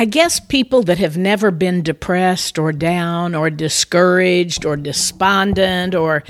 [0.00, 6.24] I guess people that have never been depressed or down or discouraged or despondent or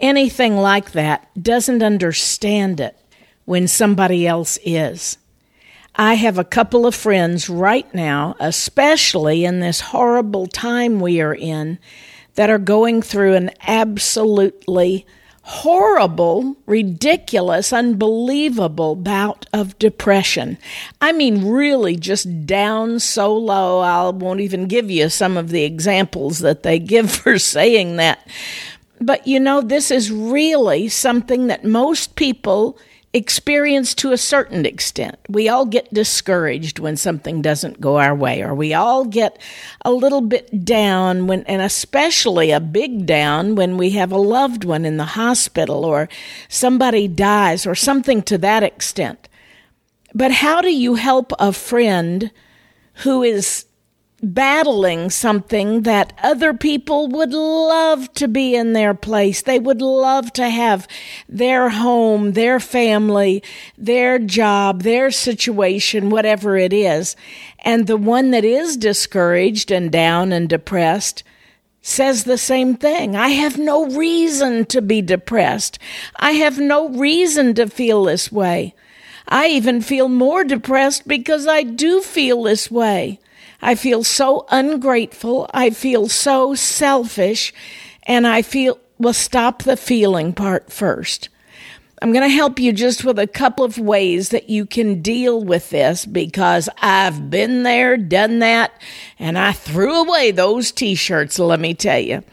[0.00, 2.98] anything like that doesn't understand it
[3.44, 5.18] when somebody else is.
[5.94, 11.36] I have a couple of friends right now, especially in this horrible time we are
[11.36, 11.78] in,
[12.34, 15.06] that are going through an absolutely
[15.42, 20.56] horrible, ridiculous, unbelievable bout of depression.
[21.00, 25.64] I mean, really just down so low, I won't even give you some of the
[25.64, 28.26] examples that they give for saying that.
[29.00, 32.78] But you know, this is really something that most people
[33.14, 35.16] experience to a certain extent.
[35.28, 39.38] We all get discouraged when something doesn't go our way, or we all get
[39.84, 44.64] a little bit down when, and especially a big down when we have a loved
[44.64, 46.08] one in the hospital or
[46.48, 49.28] somebody dies or something to that extent.
[50.14, 52.30] But how do you help a friend
[52.96, 53.66] who is
[54.22, 59.42] battling something that other people would love to be in their place.
[59.42, 60.86] They would love to have
[61.28, 63.42] their home, their family,
[63.76, 67.16] their job, their situation, whatever it is.
[67.58, 71.24] And the one that is discouraged and down and depressed
[71.80, 73.16] says the same thing.
[73.16, 75.80] I have no reason to be depressed.
[76.14, 78.74] I have no reason to feel this way.
[79.26, 83.18] I even feel more depressed because I do feel this way.
[83.62, 85.48] I feel so ungrateful.
[85.54, 87.54] I feel so selfish.
[88.02, 91.28] And I feel, well, stop the feeling part first.
[92.02, 95.44] I'm going to help you just with a couple of ways that you can deal
[95.44, 98.72] with this because I've been there, done that,
[99.20, 102.24] and I threw away those t shirts, let me tell you.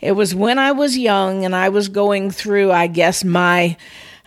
[0.00, 3.76] It was when I was young and I was going through, I guess, my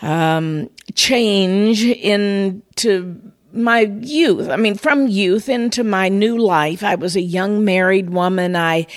[0.03, 4.49] um, change into my youth.
[4.49, 8.55] I mean, from youth into my new life, I was a young married woman.
[8.55, 8.87] I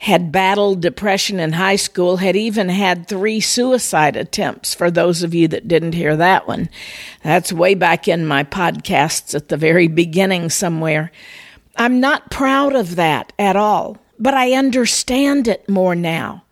[0.00, 5.34] had battled depression in high school, had even had three suicide attempts for those of
[5.34, 6.68] you that didn't hear that one.
[7.22, 11.10] That's way back in my podcasts at the very beginning somewhere.
[11.76, 16.44] I'm not proud of that at all, but I understand it more now.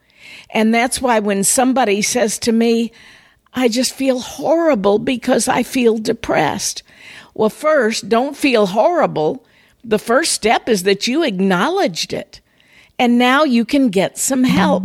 [0.50, 2.92] And that's why when somebody says to me,
[3.54, 6.82] I just feel horrible because I feel depressed.
[7.34, 9.44] Well, first, don't feel horrible.
[9.84, 12.40] The first step is that you acknowledged it.
[12.98, 14.84] And now you can get some help.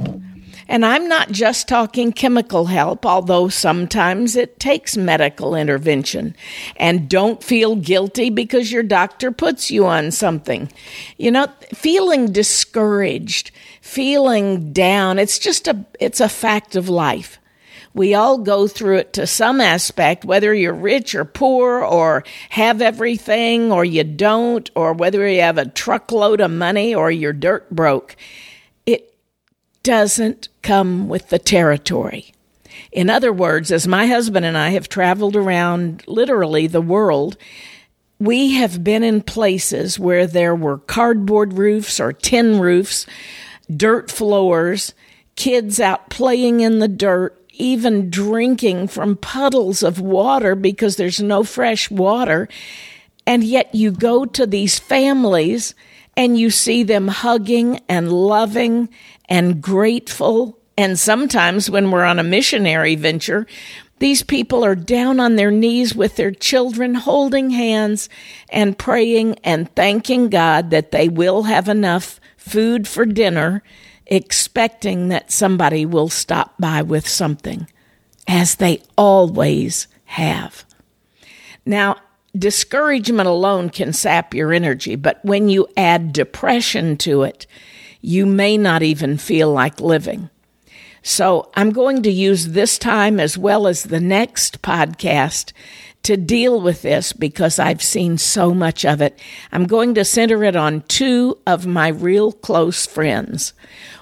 [0.69, 6.35] And I'm not just talking chemical help, although sometimes it takes medical intervention.
[6.75, 10.69] And don't feel guilty because your doctor puts you on something.
[11.17, 13.51] You know, feeling discouraged,
[13.81, 17.39] feeling down, it's just a, it's a fact of life.
[17.97, 22.79] We all go through it to some aspect, whether you're rich or poor or have
[22.79, 27.67] everything or you don't, or whether you have a truckload of money or you're dirt
[27.71, 28.15] broke.
[28.85, 29.17] It
[29.81, 32.33] doesn't come with the territory.
[32.91, 37.35] In other words, as my husband and I have traveled around literally the world,
[38.19, 43.07] we have been in places where there were cardboard roofs or tin roofs,
[43.75, 44.93] dirt floors,
[45.35, 51.43] kids out playing in the dirt, even drinking from puddles of water because there's no
[51.43, 52.47] fresh water.
[53.25, 55.75] And yet you go to these families
[56.15, 58.89] and you see them hugging and loving
[59.29, 60.57] and grateful.
[60.77, 63.45] And sometimes when we're on a missionary venture,
[63.99, 68.09] these people are down on their knees with their children, holding hands
[68.49, 73.63] and praying and thanking God that they will have enough food for dinner
[74.07, 77.67] expecting that somebody will stop by with something,
[78.27, 80.65] as they always have.
[81.65, 81.97] Now,
[82.37, 87.45] discouragement alone can sap your energy, but when you add depression to it,
[88.01, 90.29] you may not even feel like living.
[91.03, 95.53] So, I'm going to use this time as well as the next podcast
[96.07, 99.19] to deal with this because I've seen so much of it.
[99.51, 103.53] I'm going to center it on two of my real close friends.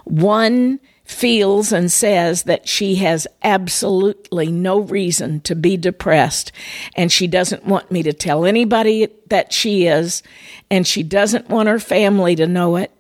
[0.06, 6.52] One feels and says that she has absolutely no reason to be depressed
[6.96, 10.24] and she doesn't want me to tell anybody that she is
[10.72, 12.92] and she doesn't want her family to know it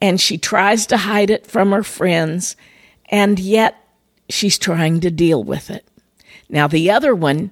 [0.00, 2.56] and she tries to hide it from her friends,
[3.10, 3.76] and yet
[4.28, 5.86] she's trying to deal with it.
[6.48, 7.50] Now, the other one,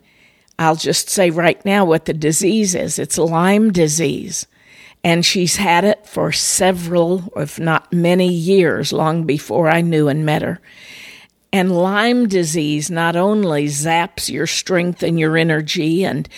[0.59, 4.47] I'll just say right now what the disease is it's Lyme disease.
[5.03, 10.25] And she's had it for several, if not many years, long before I knew and
[10.25, 10.61] met her.
[11.53, 16.29] And Lyme disease not only zaps your strength and your energy and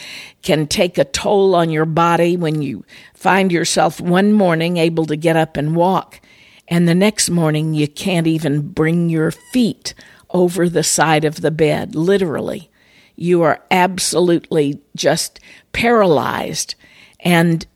[0.42, 2.84] can take a toll on your body when you
[3.14, 6.20] find yourself one morning able to get up and walk,
[6.68, 9.94] and the next morning you can't even bring your feet
[10.30, 12.68] over the side of the bed, literally.
[13.16, 15.40] You are absolutely just
[15.72, 16.74] paralyzed.
[17.20, 17.66] And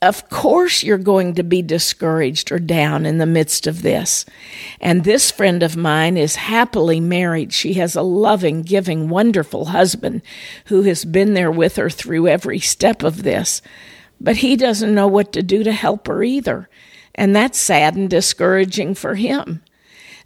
[0.00, 4.24] of course, you're going to be discouraged or down in the midst of this.
[4.80, 7.52] And this friend of mine is happily married.
[7.52, 10.22] She has a loving, giving, wonderful husband
[10.66, 13.60] who has been there with her through every step of this.
[14.20, 16.68] But he doesn't know what to do to help her either.
[17.14, 19.62] And that's sad and discouraging for him.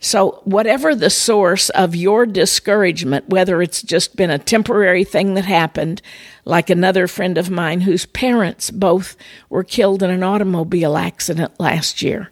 [0.04, 5.44] So, whatever the source of your discouragement, whether it's just been a temporary thing that
[5.44, 6.02] happened,
[6.44, 9.16] like another friend of mine whose parents both
[9.48, 12.31] were killed in an automobile accident last year,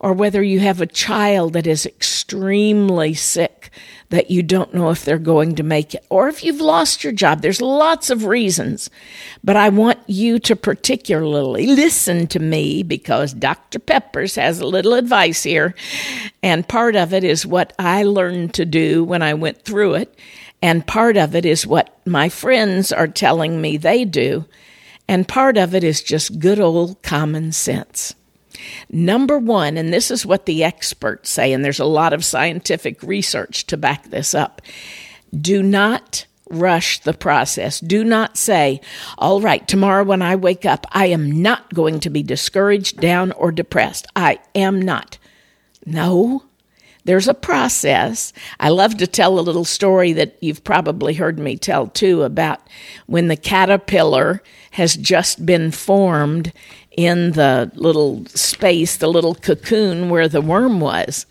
[0.00, 3.70] or whether you have a child that is extremely sick
[4.10, 7.12] that you don't know if they're going to make it, or if you've lost your
[7.12, 7.42] job.
[7.42, 8.88] There's lots of reasons,
[9.42, 13.78] but I want you to particularly listen to me because Dr.
[13.78, 15.74] Peppers has a little advice here,
[16.42, 20.16] and part of it is what I learned to do when I went through it,
[20.62, 24.44] and part of it is what my friends are telling me they do,
[25.08, 28.14] and part of it is just good old common sense.
[28.90, 33.02] Number one, and this is what the experts say, and there's a lot of scientific
[33.02, 34.62] research to back this up
[35.40, 37.80] do not rush the process.
[37.80, 38.80] Do not say,
[39.18, 43.32] all right, tomorrow when I wake up, I am not going to be discouraged, down,
[43.32, 44.06] or depressed.
[44.14, 45.18] I am not.
[45.86, 46.44] No,
[47.04, 48.32] there's a process.
[48.58, 52.60] I love to tell a little story that you've probably heard me tell too about
[53.06, 54.42] when the caterpillar
[54.72, 56.52] has just been formed
[56.96, 61.26] in the little space, the little cocoon where the worm was.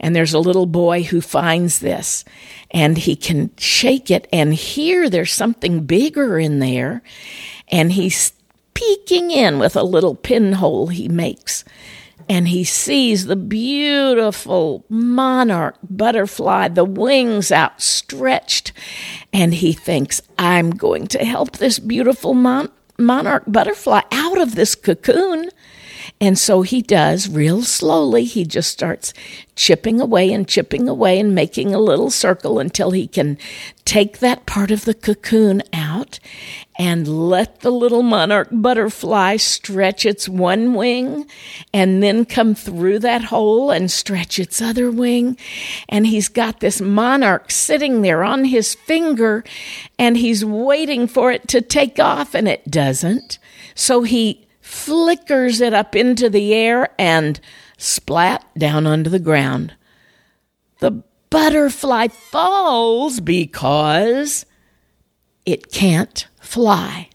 [0.00, 2.24] And there's a little boy who finds this
[2.70, 7.02] and he can shake it and hear there's something bigger in there.
[7.68, 8.32] And he's
[8.74, 11.64] peeking in with a little pinhole he makes.
[12.28, 18.72] And he sees the beautiful monarch butterfly, the wings outstretched.
[19.32, 22.70] And he thinks, I'm going to help this beautiful mon-
[23.02, 25.50] monarch butterfly out of this cocoon.
[26.20, 28.24] And so he does real slowly.
[28.24, 29.12] He just starts
[29.56, 33.38] chipping away and chipping away and making a little circle until he can
[33.84, 36.18] take that part of the cocoon out
[36.82, 41.24] and let the little monarch butterfly stretch its one wing
[41.72, 45.36] and then come through that hole and stretch its other wing.
[45.88, 49.44] And he's got this monarch sitting there on his finger
[49.96, 53.38] and he's waiting for it to take off and it doesn't.
[53.76, 57.38] So he flickers it up into the air and
[57.78, 59.72] splat down onto the ground.
[60.80, 64.46] The butterfly falls because
[65.46, 67.08] it can't fly.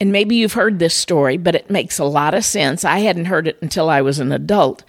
[0.00, 2.84] And maybe you've heard this story, but it makes a lot of sense.
[2.84, 4.82] I hadn't heard it until I was an adult.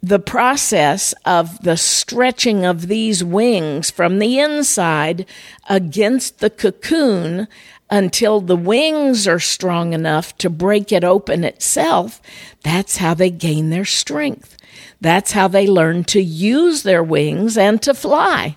[0.00, 5.26] The process of the stretching of these wings from the inside
[5.68, 7.48] against the cocoon
[7.90, 12.20] until the wings are strong enough to break it open itself,
[12.62, 14.56] that's how they gain their strength.
[15.00, 18.56] That's how they learn to use their wings and to fly.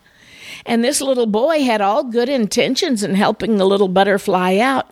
[0.66, 4.92] And this little boy had all good intentions in helping the little butterfly out,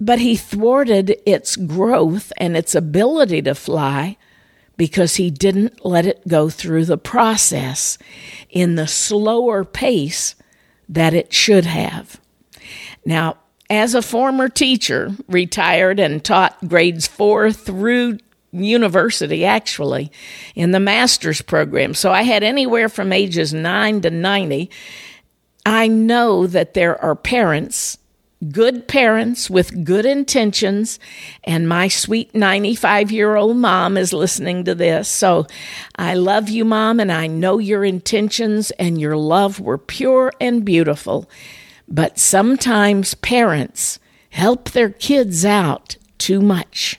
[0.00, 4.16] but he thwarted its growth and its ability to fly
[4.76, 7.98] because he didn't let it go through the process
[8.48, 10.34] in the slower pace
[10.88, 12.20] that it should have.
[13.04, 18.18] Now, as a former teacher, retired and taught grades four through
[18.52, 20.10] university actually
[20.54, 21.94] in the master's program.
[21.94, 24.70] So I had anywhere from ages 9 to 90.
[25.66, 27.98] I know that there are parents,
[28.50, 30.98] good parents with good intentions,
[31.44, 35.08] and my sweet 95 year old mom is listening to this.
[35.08, 35.46] So
[35.96, 40.64] I love you, mom, and I know your intentions and your love were pure and
[40.64, 41.28] beautiful.
[41.86, 43.98] But sometimes parents
[44.30, 46.98] help their kids out too much.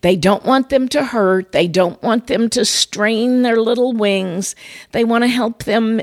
[0.00, 1.52] They don't want them to hurt.
[1.52, 4.54] They don't want them to strain their little wings.
[4.92, 6.00] They want to help them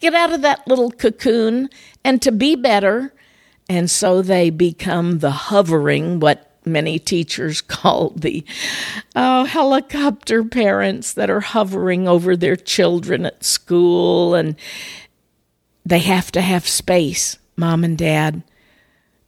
[0.00, 1.68] get out of that little cocoon
[2.04, 3.12] and to be better.
[3.68, 8.44] And so they become the hovering, what many teachers call the
[9.14, 14.56] oh, helicopter parents that are hovering over their children at school and
[15.84, 18.42] they have to have space, mom and dad.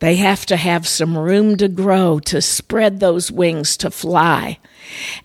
[0.03, 4.59] They have to have some room to grow, to spread those wings, to fly.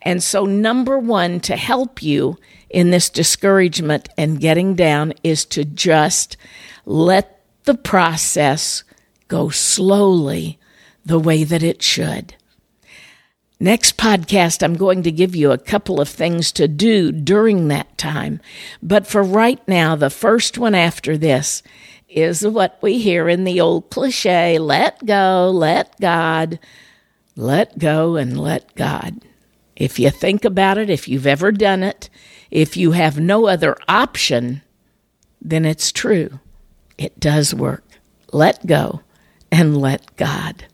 [0.03, 2.37] And so, number one, to help you
[2.69, 6.37] in this discouragement and getting down is to just
[6.85, 8.83] let the process
[9.27, 10.59] go slowly
[11.03, 12.35] the way that it should.
[13.59, 17.97] Next podcast, I'm going to give you a couple of things to do during that
[17.97, 18.41] time.
[18.83, 21.63] But for right now, the first one after this
[22.17, 26.59] is what we hear in the old cliche let go, let God,
[27.35, 29.23] let go, and let God.
[29.75, 32.09] If you think about it, if you've ever done it,
[32.49, 34.63] if you have no other option,
[35.39, 36.39] then it's true.
[36.97, 37.83] It does work.
[38.33, 39.01] Let go
[39.51, 40.65] and let God.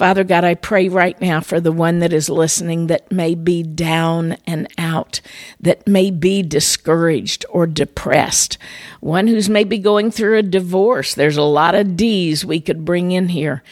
[0.00, 3.62] Father God, I pray right now for the one that is listening that may be
[3.62, 5.20] down and out,
[5.60, 8.56] that may be discouraged or depressed,
[9.00, 11.14] one who's maybe going through a divorce.
[11.14, 13.62] There's a lot of D's we could bring in here,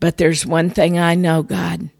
[0.00, 1.90] but there's one thing I know, God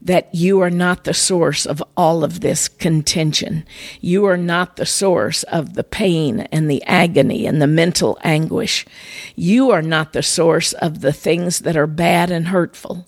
[0.00, 3.66] that you are not the source of all of this contention.
[4.00, 8.86] You are not the source of the pain and the agony and the mental anguish.
[9.34, 13.06] You are not the source of the things that are bad and hurtful.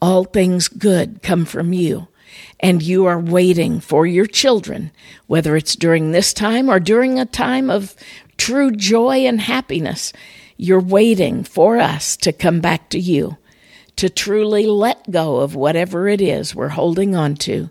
[0.00, 2.08] All things good come from you.
[2.60, 4.92] And you are waiting for your children,
[5.26, 7.94] whether it's during this time or during a time of
[8.36, 10.12] true joy and happiness.
[10.56, 13.38] You're waiting for us to come back to you
[13.96, 17.68] to truly let go of whatever it is we're holding on to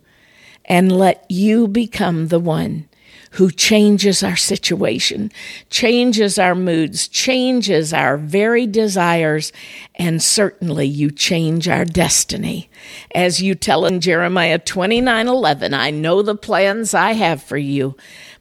[0.66, 2.89] and let you become the one
[3.32, 5.32] who changes our situation,
[5.70, 9.52] changes our moods, changes our very desires,
[9.96, 12.70] and certainly you change our destiny.
[13.14, 17.96] As you tell in Jeremiah 29 11, I know the plans I have for you.